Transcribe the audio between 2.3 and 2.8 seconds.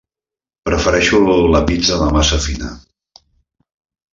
fina.